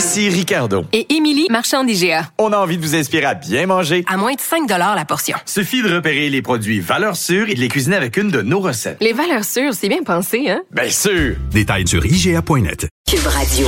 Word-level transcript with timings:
Ici 0.00 0.30
Ricardo. 0.30 0.86
Et 0.94 1.14
Émilie, 1.14 1.46
marchand 1.50 1.84
d'IGA. 1.84 2.30
On 2.38 2.54
a 2.54 2.56
envie 2.56 2.78
de 2.78 2.82
vous 2.82 2.94
inspirer 2.96 3.26
à 3.26 3.34
bien 3.34 3.66
manger. 3.66 4.02
À 4.08 4.16
moins 4.16 4.32
de 4.32 4.40
5 4.40 4.66
la 4.66 5.04
portion. 5.04 5.36
Suffit 5.44 5.82
de 5.82 5.94
repérer 5.94 6.30
les 6.30 6.40
produits 6.40 6.80
valeurs 6.80 7.16
sûres 7.16 7.50
et 7.50 7.54
de 7.54 7.60
les 7.60 7.68
cuisiner 7.68 7.96
avec 7.96 8.16
une 8.16 8.30
de 8.30 8.40
nos 8.40 8.60
recettes. 8.60 8.96
Les 9.02 9.12
valeurs 9.12 9.44
sûres, 9.44 9.74
c'est 9.74 9.90
bien 9.90 10.02
pensé, 10.02 10.48
hein? 10.48 10.62
Bien 10.70 10.88
sûr! 10.88 11.36
Détails 11.50 11.86
sur 11.86 12.02
IGA.net. 12.06 12.88
Cube 13.10 13.26
Radio. 13.26 13.66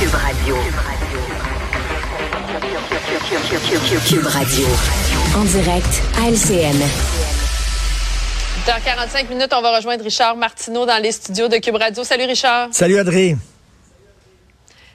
Cube 0.00 0.14
Radio. 0.14 0.56
Cube 4.08 4.26
Radio. 4.26 4.66
En 5.36 5.44
direct 5.44 6.02
à 6.18 6.30
LCN. 6.30 6.78
Dans 8.66 8.82
45 8.82 9.28
minutes, 9.28 9.52
on 9.54 9.60
va 9.60 9.76
rejoindre 9.76 10.02
Richard 10.02 10.34
Martineau 10.34 10.86
dans 10.86 11.02
les 11.02 11.12
studios 11.12 11.48
de 11.48 11.58
Cube 11.58 11.76
Radio. 11.76 12.04
Salut 12.04 12.24
Richard. 12.24 12.68
Salut 12.70 12.96
Adrien. 12.96 13.36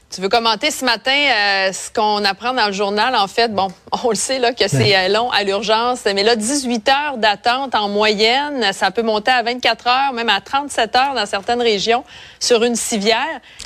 Tu 0.10 0.22
veux 0.22 0.30
commenter 0.30 0.72
ce 0.72 0.86
matin 0.86 1.12
euh, 1.12 1.72
ce 1.74 1.92
qu'on 1.94 2.24
apprend 2.24 2.54
dans 2.54 2.68
le 2.68 2.72
journal? 2.72 3.14
En 3.14 3.28
fait, 3.28 3.54
bon, 3.54 3.68
on 4.06 4.10
le 4.10 4.16
sait 4.16 4.40
là 4.40 4.54
que 4.54 4.66
c'est 4.70 4.96
euh, 4.96 5.10
long 5.10 5.30
à 5.32 5.44
l'urgence, 5.44 6.00
mais 6.06 6.24
là, 6.24 6.38
18 6.38 6.88
heures 6.90 7.18
d'attente 7.18 7.76
en 7.76 7.90
moyenne, 7.90 8.72
ça 8.72 8.90
peut 8.92 9.02
monter 9.02 9.32
à 9.32 9.44
24 9.44 9.88
heures, 9.88 10.14
même 10.14 10.30
à 10.30 10.40
37 10.40 10.96
heures 10.96 11.14
dans 11.14 11.26
certaines 11.26 11.62
régions 11.62 12.06
sur 12.40 12.64
une 12.64 12.78
civière. 12.78 13.18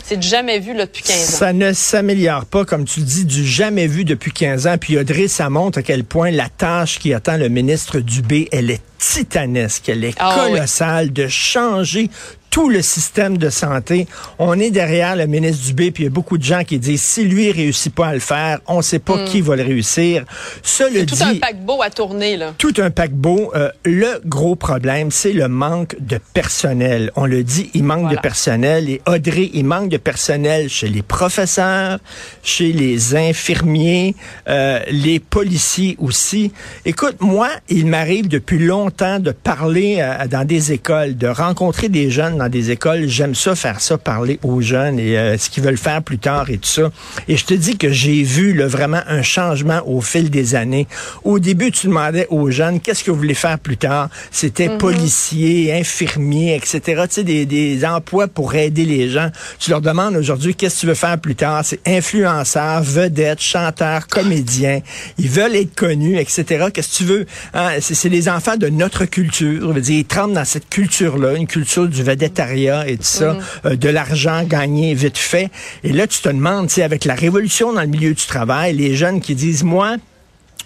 C'est 0.04 0.18
du 0.18 0.28
jamais 0.28 0.58
vu 0.58 0.74
là, 0.74 0.88
depuis 0.88 1.04
15 1.04 1.16
ans. 1.16 1.38
Ça 1.38 1.54
ne 1.54 1.74
s'améliore 1.74 2.46
pas, 2.46 2.66
comme 2.66 2.86
tu 2.86 3.02
le 3.02 3.06
dis, 3.06 3.26
du 3.26 3.46
jamais 3.46 3.86
vu 3.86 4.04
depuis 4.04 4.32
15 4.32 4.66
ans. 4.66 4.78
Puis 4.80 4.98
Audrey, 4.98 5.28
ça 5.28 5.48
montre 5.52 5.78
à 5.78 5.84
quel 5.84 6.04
point 6.04 6.32
la 6.32 6.50
tâche 6.50 6.98
qui 6.98 7.14
attend 7.14 7.38
le 7.38 7.50
ministre 7.50 8.00
Dubé, 8.00 8.50
elle 8.52 8.72
est 8.72 8.82
titanesque, 8.98 9.90
elle 9.90 10.04
est 10.06 10.16
Ah 10.20 10.46
oui. 10.46 10.54
colossale 10.54 11.14
de 11.14 11.28
changer 11.28 12.10
tout 12.52 12.70
le 12.70 12.82
système 12.82 13.38
de 13.38 13.50
santé. 13.50 14.08
On 14.38 14.60
est 14.60 14.70
derrière 14.72 15.16
le 15.16 15.26
ministre 15.26 15.66
Dubé, 15.66 15.90
puis 15.90 16.04
il 16.04 16.08
y 16.08 16.10
a 16.10 16.12
beaucoup 16.12 16.38
de 16.38 16.44
gens 16.44 16.64
qui 16.64 16.78
disent 16.78 17.02
si 17.02 17.24
lui 17.24 17.52
réussit 17.52 17.96
pas 17.96 18.08
à 18.08 18.14
le 18.14 18.20
faire, 18.20 18.60
on 18.68 18.78
ne 18.78 18.82
sait 18.82 19.00
pas 19.00 19.24
qui 19.26 19.40
va 19.42 19.56
le 19.56 19.64
réussir. 19.64 20.24
Hmm. 20.24 20.26
C'est 20.64 21.06
tout 21.06 21.16
dit, 21.16 21.24
un 21.24 21.36
paquebot 21.36 21.82
à 21.82 21.90
tourner, 21.90 22.36
là. 22.38 22.54
tout 22.58 22.74
un 22.78 22.92
paquebot. 22.92 23.52
Euh, 23.56 23.70
le 23.86 24.22
gros 24.26 24.56
problème, 24.56 25.12
c'est 25.12 25.32
le 25.32 25.48
manque 25.48 25.96
de 26.00 26.20
personnel. 26.34 27.12
On 27.16 27.26
le 27.26 27.44
dit, 27.44 27.72
il 27.74 27.84
manque 27.86 28.02
Voilà. 28.02 28.18
de 28.18 28.22
personnel. 28.22 28.90
Et 28.90 29.02
Audrey, 29.08 29.50
il 29.54 29.64
manque 29.66 29.90
de 29.90 29.98
personnel 29.98 30.68
chez 30.70 30.90
les 30.90 31.02
professeurs, 31.02 32.00
chez 32.44 32.74
les 32.74 33.16
infirmiers, 33.16 34.14
euh, 34.50 34.82
les 34.92 35.20
policiers 35.22 35.96
aussi. 36.00 36.52
Écoute, 36.84 37.16
moi, 37.22 37.50
il 37.70 37.86
m'arrive 37.86 38.28
depuis 38.28 38.60
longtemps 38.60 39.20
de 39.20 39.32
parler 39.32 40.00
euh, 40.00 40.28
dans 40.28 40.46
des 40.46 40.74
écoles, 40.74 41.16
de 41.16 41.28
rencontrer 41.28 41.88
des 41.88 42.10
jeunes 42.12 42.41
dans 42.42 42.50
des 42.50 42.72
écoles. 42.72 43.08
J'aime 43.08 43.36
ça, 43.36 43.56
faire 43.56 43.80
ça, 43.80 43.98
parler 43.98 44.40
aux 44.44 44.62
jeunes 44.62 45.00
et 45.00 45.18
euh, 45.18 45.38
ce 45.38 45.50
qu'ils 45.50 45.64
veulent 45.64 45.78
faire 45.78 46.02
plus 46.02 46.18
tard 46.18 46.50
et 46.50 46.58
tout 46.58 46.70
ça. 46.70 46.92
Et 47.28 47.38
je 47.38 47.46
te 47.46 47.54
dis 47.54 47.78
que 47.78 47.92
j'ai 47.92 48.24
vu 48.24 48.54
là, 48.54 48.68
vraiment 48.68 49.02
un 49.08 49.22
changement 49.22 49.82
au 49.86 50.02
fil 50.02 50.30
des 50.30 50.56
années. 50.56 50.88
Au 51.24 51.38
début, 51.38 51.72
tu 51.72 51.88
demandais 51.88 52.26
aux 52.30 52.50
jeunes 52.50 52.80
qu'est-ce 52.80 53.04
que 53.04 53.12
vous 53.12 53.18
voulez 53.18 53.36
faire 53.36 53.60
plus 53.60 53.78
tard? 53.78 54.10
C'était 54.32 54.70
policier, 54.78 55.74
infirmier, 55.74 56.56
etc. 56.56 56.80
Tu 57.08 57.16
sais, 57.16 57.24
des, 57.24 57.46
des 57.46 57.86
emplois 57.86 58.28
pour 58.28 58.56
aider 58.56 58.86
les 58.86 59.10
gens. 59.10 59.30
Tu 59.60 59.70
leur 59.70 59.82
demandes 59.82 60.16
aujourd'hui 60.16 60.56
qu'est-ce 60.56 60.76
que 60.76 60.80
tu 60.82 60.88
veux 60.88 60.94
faire 60.96 61.20
plus 61.20 61.36
tard? 61.36 61.62
C'est 61.64 61.80
influenceur, 61.88 62.82
vedette, 62.82 63.40
chanteur, 63.40 64.08
comédien. 64.08 64.82
Ils 65.20 65.30
veulent 65.30 65.56
être 65.56 65.76
connus, 65.76 66.18
etc. 66.18 66.70
Qu'est-ce 66.74 66.92
que 66.92 66.98
tu 66.98 67.04
veux? 67.04 67.26
Hein, 67.54 67.70
c'est, 67.80 68.10
les 68.10 68.30
enfants 68.30 68.58
de 68.58 68.68
notre 68.68 69.06
culture. 69.06 69.62
Je 69.62 69.74
veux 69.74 69.82
dire, 69.82 70.00
ils 70.00 70.06
tremblent 70.06 70.34
dans 70.34 70.46
cette 70.46 70.70
culture-là, 70.70 71.36
une 71.36 71.48
culture 71.48 71.88
du 71.88 72.02
et 72.40 72.98
tout 72.98 73.04
ça, 73.04 73.38
euh, 73.66 73.76
de 73.76 73.90
l'argent 73.90 74.44
gagné 74.44 74.94
vite 74.94 75.18
fait. 75.18 75.50
Et 75.84 75.92
là, 75.92 76.08
tu 76.08 76.22
te 76.22 76.30
demandes, 76.30 76.68
tu 76.68 76.76
sais, 76.76 76.84
avec 76.84 77.06
la 77.06 77.16
révolution 77.16 77.74
dans 77.74 77.82
le 77.82 77.88
milieu 77.88 78.14
du 78.14 78.26
travail, 78.26 78.76
les 78.76 78.96
jeunes 78.96 79.22
qui 79.22 79.36
disent, 79.36 79.64
moi, 79.64 79.98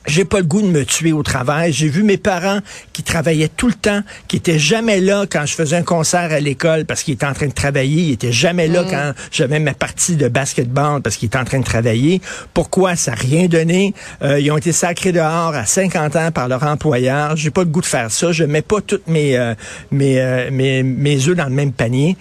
j'ai 0.07 0.25
pas 0.25 0.39
le 0.39 0.45
goût 0.45 0.61
de 0.61 0.67
me 0.67 0.85
tuer 0.85 1.13
au 1.13 1.23
travail. 1.23 1.73
J'ai 1.73 1.87
vu 1.87 2.03
mes 2.03 2.17
parents 2.17 2.59
qui 2.93 3.03
travaillaient 3.03 3.49
tout 3.49 3.67
le 3.67 3.73
temps, 3.73 4.01
qui 4.27 4.37
étaient 4.37 4.59
jamais 4.59 5.01
là 5.01 5.25
quand 5.29 5.45
je 5.45 5.53
faisais 5.53 5.75
un 5.75 5.83
concert 5.83 6.31
à 6.31 6.39
l'école 6.39 6.85
parce 6.85 7.03
qu'ils 7.03 7.15
étaient 7.15 7.25
en 7.25 7.33
train 7.33 7.47
de 7.47 7.53
travailler. 7.53 8.03
Ils 8.03 8.13
étaient 8.13 8.31
jamais 8.31 8.67
là 8.67 8.83
quand 8.89 9.13
j'avais 9.31 9.59
ma 9.59 9.73
partie 9.73 10.15
de 10.15 10.27
basketball 10.27 11.01
parce 11.01 11.17
qu'ils 11.17 11.27
étaient 11.27 11.37
en 11.37 11.45
train 11.45 11.59
de 11.59 11.65
travailler. 11.65 12.21
Pourquoi? 12.53 12.95
Ça 12.95 13.11
n'a 13.11 13.17
rien 13.17 13.47
donné. 13.47 13.93
Euh, 14.21 14.39
ils 14.39 14.51
ont 14.51 14.57
été 14.57 14.71
sacrés 14.71 15.11
dehors 15.11 15.55
à 15.55 15.65
50 15.65 16.15
ans 16.15 16.31
par 16.31 16.47
leur 16.47 16.63
employeur. 16.63 17.35
J'ai 17.35 17.51
pas 17.51 17.61
le 17.61 17.69
goût 17.69 17.81
de 17.81 17.85
faire 17.85 18.11
ça. 18.11 18.31
Je 18.31 18.43
mets 18.43 18.61
pas 18.61 18.81
toutes 18.81 19.07
mes, 19.07 19.37
euh, 19.37 19.53
mes, 19.91 20.19
euh, 20.19 20.49
mes, 20.51 20.83
mes 20.83 21.27
œufs 21.27 21.35
dans 21.35 21.45
le 21.45 21.51
même 21.51 21.71
panier. 21.71 22.17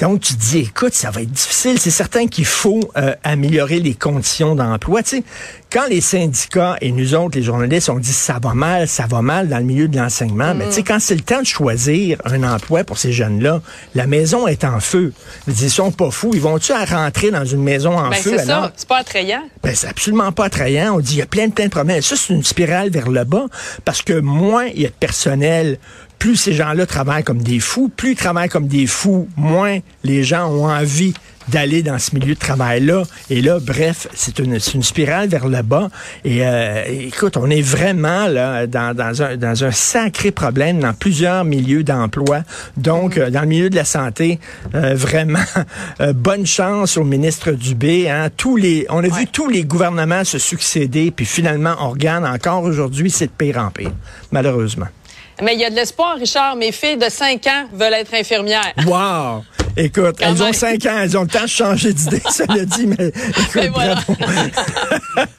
Donc, 0.00 0.20
tu 0.20 0.34
te 0.34 0.40
dis, 0.40 0.58
écoute, 0.58 0.92
ça 0.92 1.10
va 1.10 1.22
être 1.22 1.30
difficile. 1.30 1.78
C'est 1.78 1.90
certain 1.90 2.26
qu'il 2.26 2.44
faut 2.44 2.80
euh, 2.96 3.14
améliorer 3.22 3.78
les 3.78 3.94
conditions 3.94 4.54
d'emploi. 4.56 5.02
Tu 5.02 5.18
sais, 5.18 5.24
quand 5.70 5.86
les 5.88 6.00
syndicats 6.00 6.76
et 6.80 6.90
nous 6.92 7.14
autres, 7.14 7.36
les 7.36 7.42
journalistes, 7.42 7.90
on 7.90 7.98
dit 7.98 8.12
ça 8.12 8.38
va 8.42 8.54
mal, 8.54 8.88
ça 8.88 9.06
va 9.06 9.22
mal 9.22 9.48
dans 9.48 9.58
le 9.58 9.64
milieu 9.64 9.88
de 9.88 9.96
l'enseignement, 9.96 10.54
mais 10.54 10.66
tu 10.66 10.74
sais, 10.74 10.82
quand 10.82 11.00
c'est 11.00 11.14
le 11.14 11.20
temps 11.20 11.40
de 11.40 11.46
choisir 11.46 12.18
un 12.24 12.42
emploi 12.42 12.84
pour 12.84 12.98
ces 12.98 13.12
jeunes-là, 13.12 13.60
la 13.94 14.06
maison 14.06 14.46
est 14.46 14.64
en 14.64 14.80
feu. 14.80 15.12
Ils 15.48 15.70
sont 15.70 15.90
pas 15.90 16.10
fous. 16.10 16.30
Ils 16.34 16.40
vont-tu 16.40 16.72
à 16.72 16.84
rentrer 16.84 17.30
dans 17.30 17.44
une 17.44 17.62
maison 17.62 17.96
en 17.96 18.10
Ben, 18.10 18.16
feu 18.16 18.34
c'est 18.36 18.46
ça. 18.46 18.72
C'est 18.76 18.88
pas 18.88 18.98
attrayant. 18.98 19.42
Ben, 19.62 19.74
c'est 19.74 19.88
absolument 19.88 20.30
pas 20.32 20.46
attrayant. 20.46 20.94
On 20.94 21.00
dit, 21.00 21.14
il 21.14 21.18
y 21.18 21.22
a 21.22 21.26
plein, 21.26 21.48
plein 21.50 21.66
de 21.66 21.70
problèmes. 21.70 22.02
Ça, 22.02 22.16
c'est 22.16 22.34
une 22.34 22.44
spirale 22.44 22.90
vers 22.90 23.10
le 23.10 23.24
bas 23.24 23.46
parce 23.84 24.02
que 24.02 24.18
moins 24.20 24.66
il 24.66 24.82
y 24.82 24.86
a 24.86 24.90
de 24.90 24.94
personnel, 24.94 25.78
plus 26.24 26.36
ces 26.36 26.54
gens-là 26.54 26.86
travaillent 26.86 27.22
comme 27.22 27.42
des 27.42 27.60
fous. 27.60 27.90
Plus 27.94 28.12
ils 28.12 28.16
travaillent 28.16 28.48
comme 28.48 28.66
des 28.66 28.86
fous, 28.86 29.28
moins 29.36 29.80
les 30.04 30.24
gens 30.24 30.48
ont 30.50 30.70
envie 30.70 31.12
d'aller 31.48 31.82
dans 31.82 31.98
ce 31.98 32.14
milieu 32.14 32.32
de 32.32 32.38
travail-là. 32.38 33.02
Et 33.28 33.42
là, 33.42 33.58
bref, 33.60 34.08
c'est 34.14 34.38
une, 34.38 34.58
spirale 34.58 35.28
vers 35.28 35.46
le 35.46 35.60
bas. 35.60 35.90
Et 36.24 36.38
euh, 36.46 36.82
écoute, 36.88 37.36
on 37.36 37.50
est 37.50 37.60
vraiment 37.60 38.26
là 38.26 38.66
dans, 38.66 38.96
dans, 38.96 39.20
un, 39.22 39.36
dans 39.36 39.64
un 39.64 39.70
sacré 39.70 40.30
problème 40.30 40.80
dans 40.80 40.94
plusieurs 40.94 41.44
milieux 41.44 41.84
d'emploi. 41.84 42.40
Donc, 42.78 43.18
euh, 43.18 43.28
dans 43.28 43.42
le 43.42 43.48
milieu 43.48 43.68
de 43.68 43.76
la 43.76 43.84
santé, 43.84 44.40
euh, 44.74 44.94
vraiment, 44.94 45.44
euh, 46.00 46.14
bonne 46.14 46.46
chance 46.46 46.96
au 46.96 47.04
ministre 47.04 47.52
Dubé. 47.52 48.08
Hein. 48.08 48.30
Tous 48.34 48.56
les, 48.56 48.86
on 48.88 49.04
a 49.04 49.08
vu 49.08 49.26
tous 49.26 49.50
les 49.50 49.64
gouvernements 49.64 50.24
se 50.24 50.38
succéder, 50.38 51.10
puis 51.10 51.26
finalement, 51.26 51.74
on 51.80 51.90
regarde 51.90 52.24
encore 52.24 52.62
aujourd'hui, 52.62 53.10
c'est 53.10 53.26
de 53.26 53.32
pire 53.36 53.58
en 53.58 53.68
pire, 53.68 53.92
malheureusement. 54.32 54.86
Mais 55.42 55.54
il 55.54 55.60
y 55.60 55.64
a 55.64 55.70
de 55.70 55.74
l'espoir, 55.74 56.16
Richard. 56.16 56.56
Mes 56.56 56.72
filles 56.72 56.96
de 56.96 57.08
5 57.08 57.46
ans 57.46 57.64
veulent 57.72 57.94
être 57.94 58.14
infirmières. 58.14 58.72
Wow! 58.86 59.44
Écoute, 59.76 60.16
Quand 60.18 60.26
elles 60.26 60.42
ont 60.42 60.52
cinq 60.52 60.86
ans, 60.86 60.98
elles 61.02 61.16
ont 61.18 61.22
le 61.22 61.28
temps 61.28 61.42
de 61.42 61.48
changer 61.48 61.92
d'idée, 61.92 62.22
ça 62.30 62.44
le 62.48 62.64
dit, 62.64 62.86
mais 62.86 63.08
écoute, 63.08 63.70
voilà. 63.74 63.96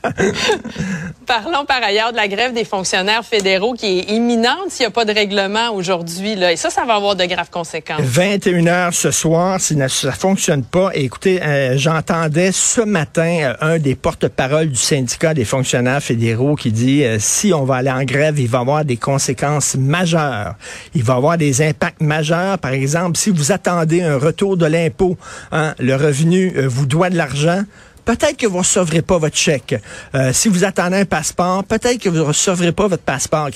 Parlons 1.26 1.66
par 1.66 1.82
ailleurs 1.84 2.12
de 2.12 2.18
la 2.18 2.28
grève 2.28 2.54
des 2.54 2.66
fonctionnaires 2.66 3.26
fédéraux 3.26 3.74
qui 3.74 4.00
est 4.00 4.12
imminente 4.14 4.70
s'il 4.70 4.84
n'y 4.84 4.88
a 4.88 4.92
pas 4.92 5.06
de 5.06 5.12
règlement 5.14 5.72
aujourd'hui. 5.74 6.36
là. 6.36 6.52
Et 6.52 6.56
ça, 6.56 6.70
ça 6.70 6.86
va 6.86 6.96
avoir 6.96 7.16
de 7.16 7.26
graves 7.26 7.50
conséquences. 7.50 8.02
21 8.02 8.68
heures 8.68 8.94
ce 8.94 9.10
soir, 9.12 9.60
si 9.60 9.76
ne- 9.76 9.88
ça 9.88 10.12
fonctionne 10.12 10.64
pas. 10.64 10.92
Et 10.94 11.06
écoutez, 11.06 11.42
euh, 11.42 11.78
j'entendais 11.78 12.52
ce 12.52 12.82
matin 12.82 13.40
euh, 13.42 13.54
un 13.62 13.80
des 13.80 13.96
porte-paroles 13.96 14.70
du 14.70 14.76
syndicat 14.76 15.34
des 15.34 15.46
fonctionnaires 15.46 16.02
fédéraux 16.04 16.56
qui 16.56 16.72
dit 16.72 17.04
euh, 17.04 17.18
si 17.20 17.54
on 17.54 17.64
va 17.64 17.76
aller 17.78 17.92
en 17.92 18.04
grève, 18.04 18.40
il 18.40 18.48
va 18.48 18.60
y 18.60 18.62
avoir 18.62 18.86
des 18.86 18.98
conséquences 18.98 19.76
majeures. 19.76 20.54
Il 20.94 21.04
va 21.04 21.14
y 21.14 21.18
avoir 21.18 21.38
des 21.38 21.62
impacts 21.64 22.02
majeurs. 22.02 22.60
Par 22.60 22.72
exemple, 22.74 23.18
si 23.18 23.32
vous 23.32 23.52
attendez 23.52 24.04
un 24.04 24.18
retour 24.26 24.58
de 24.58 24.66
l'impôt, 24.66 25.18
hein, 25.52 25.76
le 25.80 25.96
revenu 25.96 26.54
euh, 26.58 26.68
vous 26.68 26.86
doit 26.86 27.10
de 27.10 27.18
l'argent. 27.18 27.64
Peut-être 28.06 28.38
que 28.38 28.48
vous 28.48 28.56
ne 28.56 28.60
recevrez 28.60 29.02
pas 29.02 29.18
votre 29.18 29.36
chèque. 29.36 29.76
Euh, 30.14 30.32
si 30.32 30.48
vous 30.48 30.64
attendez 30.64 30.98
un 30.98 31.06
passeport, 31.06 31.64
peut-être 31.64 31.98
que 32.00 32.10
vous 32.10 32.18
ne 32.18 32.22
recevrez 32.22 32.72
pas 32.72 32.88
votre 32.88 33.04
passeport. 33.04 33.50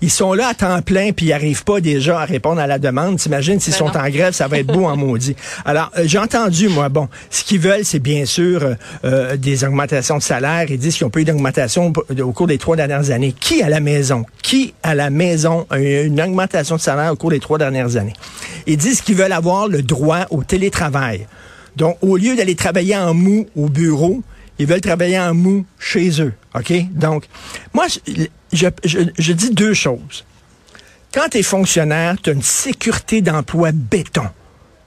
Ils 0.00 0.10
sont 0.10 0.32
là 0.34 0.48
à 0.48 0.54
temps 0.54 0.80
plein 0.82 1.12
puis 1.12 1.26
ils 1.26 1.30
n'arrivent 1.30 1.64
pas 1.64 1.80
déjà 1.80 2.20
à 2.20 2.24
répondre 2.24 2.60
à 2.60 2.66
la 2.66 2.78
demande. 2.78 3.18
T'imagines 3.18 3.58
s'ils 3.60 3.72
Ben 3.72 3.78
sont 3.78 3.86
non. 3.86 4.00
en 4.00 4.08
grève, 4.08 4.32
ça 4.32 4.46
va 4.48 4.58
être 4.58 4.66
beau 4.68 4.84
en 4.86 4.96
maudit. 4.96 5.34
Alors, 5.64 5.90
euh, 5.98 6.04
j'ai 6.06 6.18
entendu, 6.18 6.68
moi, 6.68 6.88
bon, 6.88 7.08
ce 7.30 7.44
qu'ils 7.44 7.60
veulent, 7.60 7.84
c'est 7.84 7.98
bien 7.98 8.24
sûr 8.24 8.76
euh, 9.04 9.36
des 9.36 9.64
augmentations 9.64 10.18
de 10.18 10.22
salaire. 10.22 10.66
Ils 10.70 10.78
disent 10.78 10.96
qu'ils 10.96 11.06
ont 11.06 11.10
pas 11.10 11.20
eu 11.20 11.24
d'augmentation 11.24 11.92
au 11.92 12.28
au 12.28 12.32
cours 12.32 12.46
des 12.46 12.58
trois 12.58 12.76
dernières 12.76 13.10
années. 13.10 13.32
Qui 13.32 13.62
à 13.62 13.68
la 13.68 13.80
maison? 13.80 14.24
Qui 14.42 14.74
à 14.82 14.94
la 14.94 15.10
maison 15.10 15.66
a 15.70 15.80
eu 15.80 16.04
une 16.06 16.20
augmentation 16.20 16.76
de 16.76 16.80
salaire 16.80 17.12
au 17.12 17.16
cours 17.16 17.30
des 17.30 17.40
trois 17.40 17.58
dernières 17.58 17.96
années? 17.96 18.12
Ils 18.66 18.76
disent 18.76 19.00
qu'ils 19.00 19.16
veulent 19.16 19.32
avoir 19.32 19.66
le 19.66 19.82
droit 19.82 20.26
au 20.30 20.44
télétravail. 20.44 21.26
Donc, 21.78 21.96
au 22.02 22.16
lieu 22.16 22.34
d'aller 22.34 22.56
travailler 22.56 22.96
en 22.96 23.14
mou 23.14 23.46
au 23.54 23.68
bureau, 23.68 24.22
ils 24.58 24.66
veulent 24.66 24.80
travailler 24.80 25.18
en 25.20 25.32
mou 25.32 25.64
chez 25.78 26.20
eux. 26.20 26.34
OK? 26.56 26.72
Donc, 26.90 27.24
moi, 27.72 27.86
je, 27.88 28.24
je, 28.52 28.66
je, 28.84 28.98
je 29.16 29.32
dis 29.32 29.50
deux 29.50 29.74
choses. 29.74 30.24
Quand 31.14 31.28
tu 31.30 31.38
es 31.38 31.42
fonctionnaire, 31.44 32.16
tu 32.20 32.30
as 32.30 32.32
une 32.32 32.42
sécurité 32.42 33.22
d'emploi 33.22 33.70
béton. 33.72 34.26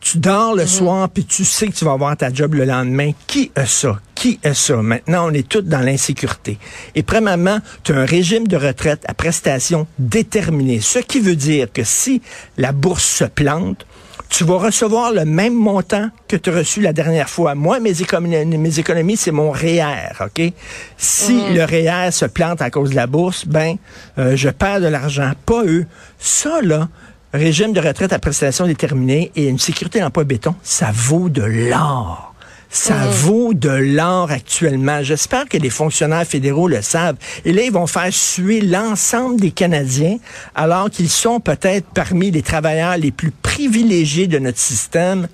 Tu 0.02 0.18
dors 0.18 0.54
le 0.54 0.66
soir, 0.66 1.08
puis 1.10 1.24
tu 1.24 1.46
sais 1.46 1.68
que 1.68 1.74
tu 1.74 1.86
vas 1.86 1.94
avoir 1.94 2.18
ta 2.18 2.34
job 2.34 2.56
le 2.56 2.66
lendemain. 2.66 3.12
Qui 3.28 3.52
a 3.56 3.66
ça? 3.66 4.02
Qui 4.14 4.40
a 4.44 4.54
ça? 4.54 4.76
Maintenant, 4.78 5.30
on 5.30 5.34
est 5.34 5.48
tous 5.48 5.62
dans 5.62 5.80
l'insécurité. 5.80 6.58
Et 6.96 7.04
premièrement, 7.04 7.60
tu 7.84 7.94
as 7.94 7.98
un 7.98 8.06
régime 8.06 8.48
de 8.48 8.58
retraite 8.58 9.04
à 9.08 9.14
prestations 9.14 9.88
déterminées. 9.98 10.82
Ce 10.82 11.00
qui 11.00 11.22
veut 11.22 11.36
dire 11.38 11.72
que 11.72 11.84
si 11.86 12.22
la 12.58 12.74
bourse 12.74 13.06
se 13.06 13.26
plante, 13.26 13.86
tu 14.32 14.46
vas 14.46 14.58
recevoir 14.58 15.12
le 15.12 15.26
même 15.26 15.54
montant 15.54 16.10
que 16.30 16.38
tu 16.38 16.50
as 16.50 16.54
reçu 16.54 16.80
la 16.80 16.94
dernière 16.94 17.30
fois. 17.30 17.54
Moi, 17.54 17.82
mes 17.82 18.02
économies, 18.02 18.46
mes 18.46 18.80
économies 18.80 19.18
c'est 19.18 19.32
mon 19.32 19.52
REER, 19.52 20.14
OK? 20.22 20.54
Si 20.98 21.54
le 21.54 21.66
REER 21.66 22.12
se 22.12 22.26
plante 22.26 22.62
à 22.62 22.70
cause 22.70 22.92
de 22.92 22.96
la 22.96 23.08
bourse, 23.08 23.46
ben, 23.46 23.76
euh, 24.18 24.38
je 24.38 24.50
perds 24.50 24.80
de 24.80 24.88
l'argent. 24.88 25.34
Pas 25.46 25.66
eux. 25.66 25.86
Ça, 26.18 26.62
là, 26.62 26.88
régime 27.34 27.74
de 27.74 27.82
retraite 27.82 28.14
à 28.14 28.20
prestations 28.20 28.66
déterminées 28.66 29.32
et 29.36 29.48
une 29.48 29.60
sécurité 29.60 30.00
d'emploi 30.00 30.24
béton, 30.24 30.56
ça 30.64 30.92
vaut 30.94 31.28
de 31.28 31.44
l'or. 31.44 32.34
Ça 32.74 32.96
vaut 33.06 33.54
de 33.54 33.70
l'or 33.70 34.32
actuellement. 34.32 35.04
J'espère 35.04 35.50
que 35.50 35.58
les 35.58 35.70
fonctionnaires 35.70 36.26
fédéraux 36.26 36.70
le 36.70 36.82
savent. 36.82 37.18
Et 37.44 37.52
là, 37.52 37.64
ils 37.64 37.72
vont 37.72 37.86
faire 37.86 38.14
suer 38.14 38.62
l'ensemble 38.62 39.42
des 39.42 39.52
Canadiens, 39.52 40.18
alors 40.56 40.90
qu'ils 40.90 41.10
sont 41.10 41.42
peut-être 41.42 41.86
parmi 41.94 42.32
les 42.32 42.42
travailleurs 42.42 42.96
les 42.96 43.12
plus 43.12 43.32
privilégiés 43.62 44.28
de 44.28 44.40
notre 44.40 44.58
système. 44.58 45.28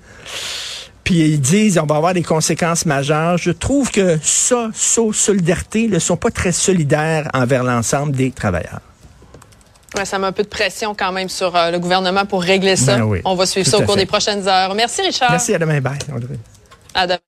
Puis 1.04 1.20
ils 1.20 1.40
disent 1.40 1.78
on 1.78 1.86
va 1.86 1.96
avoir 1.96 2.12
des 2.14 2.22
conséquences 2.22 2.84
majeures. 2.84 3.38
Je 3.38 3.50
trouve 3.50 3.90
que 3.90 4.18
ça, 4.22 4.68
ça, 4.74 5.02
solidarité, 5.12 5.88
ne 5.88 5.98
sont 5.98 6.16
pas 6.16 6.30
très 6.30 6.52
solidaires 6.52 7.30
envers 7.32 7.64
l'ensemble 7.64 8.12
des 8.12 8.30
travailleurs. 8.30 8.80
Ouais, 9.96 10.04
ça 10.04 10.18
met 10.18 10.26
un 10.26 10.32
peu 10.32 10.42
de 10.42 10.48
pression 10.48 10.94
quand 10.94 11.12
même 11.12 11.30
sur 11.30 11.56
euh, 11.56 11.70
le 11.70 11.78
gouvernement 11.78 12.26
pour 12.26 12.42
régler 12.42 12.76
ça. 12.76 12.98
Ben 12.98 13.04
oui, 13.04 13.20
On 13.24 13.34
va 13.34 13.46
suivre 13.46 13.66
ça 13.66 13.78
au 13.78 13.82
cours 13.84 13.94
fait. 13.94 14.00
des 14.00 14.06
prochaines 14.06 14.46
heures. 14.46 14.74
Merci, 14.74 15.00
Richard. 15.00 15.30
Merci, 15.30 15.54
à 15.54 15.58
demain. 15.58 15.80
Bye. 15.80 15.98
À 16.94 17.06
demain. 17.06 17.18